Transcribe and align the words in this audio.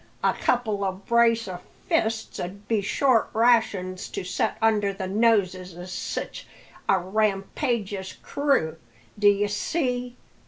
a 0.23 0.33
couple 0.33 0.83
o' 0.83 0.91
brace 0.93 1.47
o' 1.47 1.59
fists 1.87 2.39
'ud 2.39 2.67
be 2.67 2.81
short 2.81 3.29
rations 3.33 4.09
to 4.09 4.23
set 4.23 4.57
under 4.59 4.91
the 4.91 5.05
noses 5.05 5.77
o' 5.77 5.85
sich 5.85 6.47
a 6.89 6.97
rampageous 6.97 8.13
crew, 8.13 8.77
d'ye 9.19 9.45
see. 9.45 10.17